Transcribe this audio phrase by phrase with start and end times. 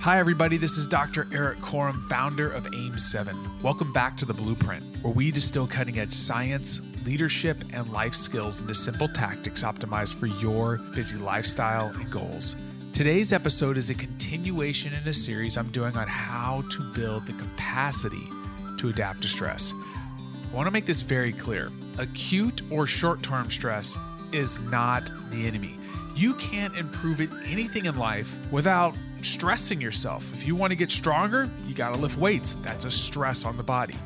[0.00, 0.56] Hi, everybody.
[0.56, 1.28] This is Dr.
[1.30, 3.62] Erik Korem, founder of AIM7.
[3.62, 8.62] Welcome back to The Blueprint, where we distill cutting edge science, leadership, and life skills
[8.62, 12.56] into simple tactics optimized for your busy lifestyle and goals.
[12.94, 17.34] Today's episode is a continuation in a series I'm doing on how to build the
[17.34, 18.26] capacity
[18.78, 19.74] to adapt to stress.
[20.50, 23.98] I want to make this very clear acute or short term stress
[24.32, 25.76] is not the enemy.
[26.14, 30.32] You can't improve at anything in life without stressing yourself.
[30.34, 32.56] If you want to get stronger, you got to lift weights.
[32.56, 33.96] That's a stress on the body.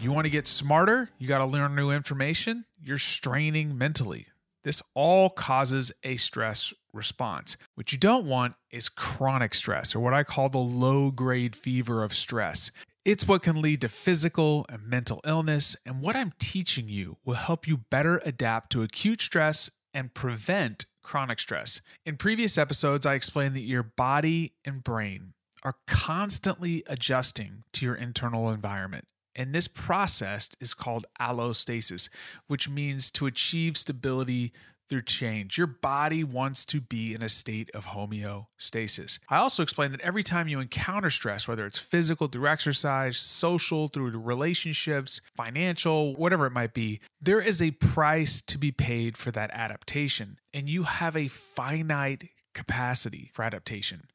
[0.00, 2.64] You want to get smarter, you got to learn new information.
[2.80, 4.26] You're straining mentally.
[4.64, 7.56] This all causes a stress response.
[7.74, 12.02] What you don't want is chronic stress, or what I call the low grade fever
[12.02, 12.70] of stress.
[13.04, 17.34] It's what can lead to physical and mental illness, and what I'm teaching you will
[17.34, 21.80] help you better adapt to acute stress and prevent chronic stress.
[22.06, 27.94] In previous episodes, I explained that your body and brain are constantly adjusting to your
[27.94, 29.06] internal environment.
[29.34, 32.08] And this process is called allostasis,
[32.46, 34.52] which means to achieve stability
[34.92, 35.56] through change.
[35.56, 39.18] Your body wants to be in a state of homeostasis.
[39.30, 43.88] I also explained that every time you encounter stress, whether it's physical through exercise, social
[43.88, 49.30] through relationships, financial, whatever it might be, there is a price to be paid for
[49.30, 50.38] that adaptation.
[50.52, 54.08] And you have a finite capacity for adaptation.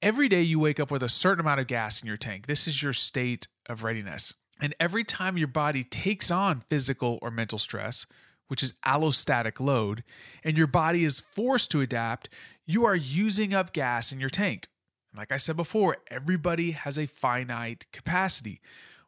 [0.00, 2.46] Every day you wake up with a certain amount of gas in your tank.
[2.46, 4.32] This is your state of readiness.
[4.58, 8.06] And every time your body takes on physical or mental stress,
[8.48, 10.04] which is allostatic load,
[10.42, 12.28] and your body is forced to adapt,
[12.66, 14.68] you are using up gas in your tank.
[15.16, 18.60] Like I said before, everybody has a finite capacity.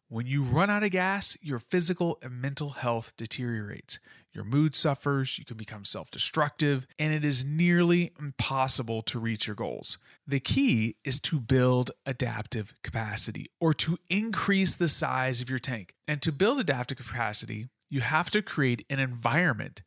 [0.09, 3.99] When you run out of gas, your physical and mental health deteriorates.
[4.33, 9.49] Your mood suffers, you can become self destructive, and it is nearly impossible to reach
[9.49, 9.99] your goals.
[10.25, 15.95] The key is to build adaptive capacity or to increase the size of your tank.
[16.07, 19.83] And to build adaptive capacity, you have to create an environment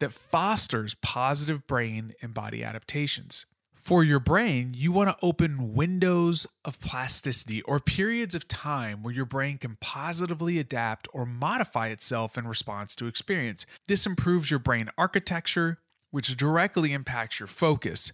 [0.00, 3.46] that fosters positive brain and body adaptations.
[3.82, 9.12] For your brain, you want to open windows of plasticity or periods of time where
[9.12, 13.66] your brain can positively adapt or modify itself in response to experience.
[13.88, 15.80] This improves your brain architecture,
[16.12, 18.12] which directly impacts your focus,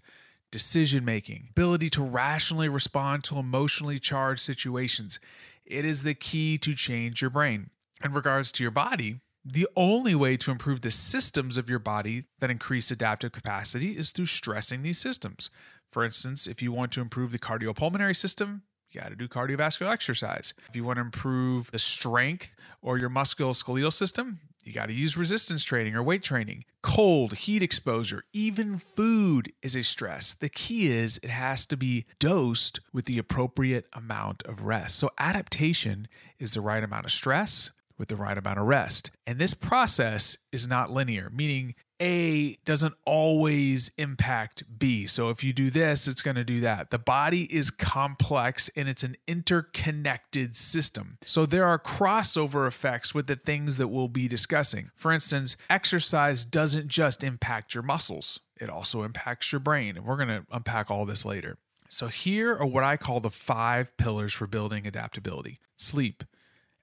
[0.51, 5.21] decision making, ability to rationally respond to emotionally charged situations.
[5.67, 7.69] It is the key to change your brain.
[8.03, 12.25] In regards to your body, the only way to improve the systems of your body
[12.41, 15.51] that increase adaptive capacity is through stressing these systems.
[15.91, 19.91] For instance, if you want to improve the cardiopulmonary system, you got to do cardiovascular
[19.91, 20.55] exercise.
[20.69, 25.17] If you want to improve the strength or your musculoskeletal system, you got to use
[25.17, 26.65] resistance training or weight training.
[26.83, 30.35] Cold, heat exposure, even food is a stress.
[30.35, 34.97] The key is it has to be dosed with the appropriate amount of rest.
[34.97, 36.07] So, adaptation
[36.39, 39.11] is the right amount of stress with the right amount of rest.
[39.27, 45.07] And this process is not linear, meaning A doesn't always impact B.
[45.07, 46.91] So if you do this, it's going to do that.
[46.91, 51.19] The body is complex and it's an interconnected system.
[51.25, 54.91] So there are crossover effects with the things that we'll be discussing.
[54.95, 59.97] For instance, exercise doesn't just impact your muscles, it also impacts your brain.
[59.97, 61.59] And we're going to unpack all this later.
[61.91, 66.23] So, here are what I call the five pillars for building adaptability sleep,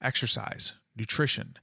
[0.01, 1.57] exercise, nutrition,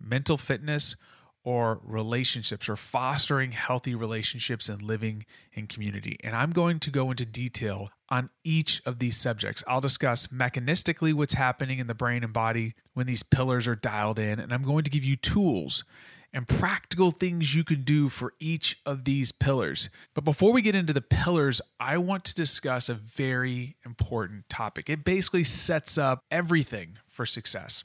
[0.00, 0.96] mental fitness,
[1.44, 6.18] or relationships or fostering healthy relationships and living in community.
[6.22, 9.64] And I'm going to go into detail on each of these subjects.
[9.66, 14.18] I'll discuss mechanistically what's happening in the brain and body when these pillars are dialed
[14.18, 15.84] in, and I'm going to give you tools
[16.32, 19.88] and practical things you can do for each of these pillars.
[20.14, 24.90] But before we get into the pillars, I want to discuss a very important topic.
[24.90, 27.84] It basically sets up everything for success.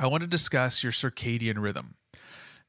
[0.00, 1.96] I want to discuss your circadian rhythm.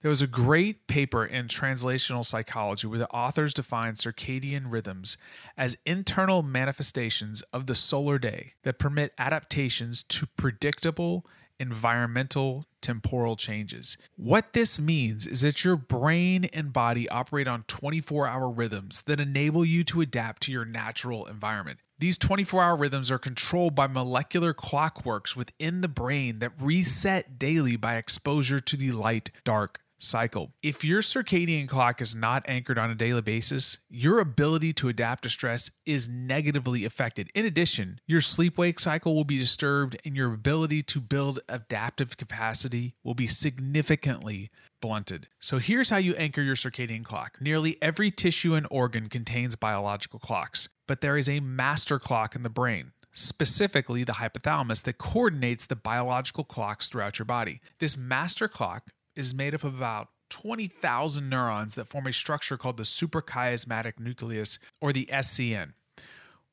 [0.01, 5.15] There was a great paper in Translational Psychology where the authors defined circadian rhythms
[5.55, 11.23] as internal manifestations of the solar day that permit adaptations to predictable
[11.59, 13.95] environmental temporal changes.
[14.15, 19.19] What this means is that your brain and body operate on 24 hour rhythms that
[19.19, 21.79] enable you to adapt to your natural environment.
[21.99, 27.75] These 24 hour rhythms are controlled by molecular clockworks within the brain that reset daily
[27.75, 30.53] by exposure to the light dark cycle.
[30.63, 35.23] If your circadian clock is not anchored on a daily basis, your ability to adapt
[35.23, 37.29] to stress is negatively affected.
[37.35, 42.17] In addition, your sleep wake cycle will be disturbed and your ability to build adaptive
[42.17, 44.49] capacity will be significantly
[44.81, 45.27] blunted.
[45.39, 47.37] So here's how you anchor your circadian clock.
[47.41, 52.43] Nearly every tissue and organ contains biological clocks, but there is a master clock in
[52.43, 57.59] the brain, specifically the hypothalamus, that coordinates the biological clocks throughout your body.
[57.79, 62.77] This master clock is made up of about 20,000 neurons that form a structure called
[62.77, 65.73] the suprachiasmatic nucleus, or the SCN.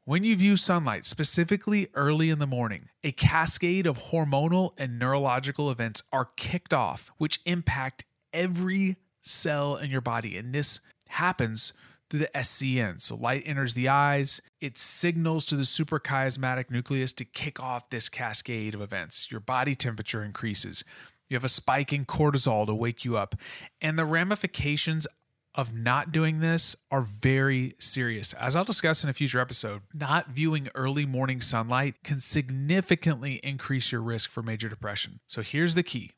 [0.05, 5.71] When you view sunlight, specifically early in the morning, a cascade of hormonal and neurological
[5.71, 10.37] events are kicked off, which impact every cell in your body.
[10.37, 11.73] And this happens
[12.09, 13.01] through the SCN.
[13.01, 18.09] So light enters the eyes, it signals to the suprachiasmatic nucleus to kick off this
[18.09, 19.31] cascade of events.
[19.31, 20.85] Your body temperature increases.
[21.29, 23.35] You have a spike in cortisol to wake you up.
[23.81, 25.07] And the ramifications
[25.55, 28.35] of not doing this are very serious.
[28.35, 33.91] As I'll discuss in a future episode, not viewing early morning sunlight can significantly increase
[33.91, 35.21] your risk for major depression.
[35.27, 36.13] So here's the key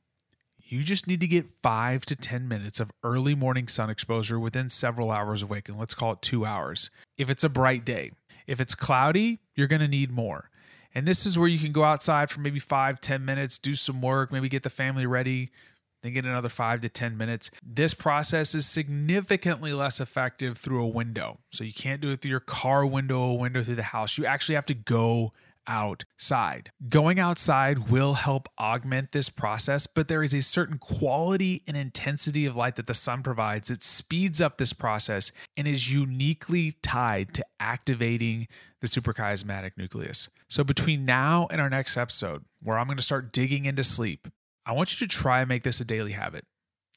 [0.70, 4.68] you just need to get five to 10 minutes of early morning sun exposure within
[4.68, 5.78] several hours of waking.
[5.78, 6.90] Let's call it two hours.
[7.16, 8.10] If it's a bright day,
[8.46, 10.50] if it's cloudy, you're to need more.
[10.94, 14.00] And this is where you can go outside for maybe five, 10 minutes, do some
[14.00, 15.50] work, maybe get the family ready,
[16.02, 17.50] then get another five to 10 minutes.
[17.62, 21.38] This process is significantly less effective through a window.
[21.50, 24.16] So you can't do it through your car window, a window through the house.
[24.16, 25.32] You actually have to go
[25.68, 26.72] outside.
[26.88, 32.46] Going outside will help augment this process, but there is a certain quality and intensity
[32.46, 33.68] of light that the sun provides.
[33.68, 38.48] that speeds up this process and is uniquely tied to activating
[38.80, 40.30] the suprachiasmatic nucleus.
[40.48, 44.28] So, between now and our next episode, where I'm going to start digging into sleep,
[44.64, 46.46] I want you to try and make this a daily habit.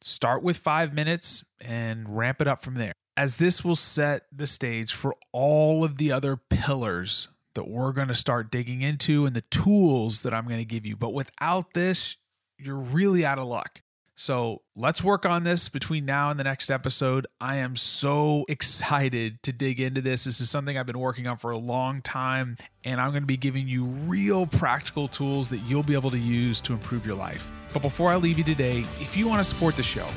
[0.01, 4.47] Start with five minutes and ramp it up from there, as this will set the
[4.47, 9.35] stage for all of the other pillars that we're going to start digging into and
[9.35, 10.95] the tools that I'm going to give you.
[10.95, 12.17] But without this,
[12.57, 13.81] you're really out of luck.
[14.15, 17.25] So let's work on this between now and the next episode.
[17.39, 20.25] I am so excited to dig into this.
[20.25, 23.27] This is something I've been working on for a long time, and I'm going to
[23.27, 27.15] be giving you real practical tools that you'll be able to use to improve your
[27.15, 27.49] life.
[27.73, 30.07] But before I leave you today, if you want to support the show,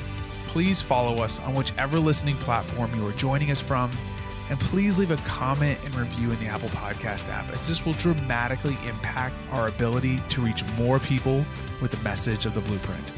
[0.47, 3.89] please follow us on whichever listening platform you are joining us from.
[4.49, 7.93] And please leave a comment and review in the Apple Podcast app, as this will
[7.93, 11.45] dramatically impact our ability to reach more people
[11.81, 13.11] with the message of the blueprint.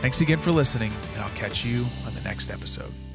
[0.00, 3.09] Thanks again for listening, and I'll catch you on the next episode.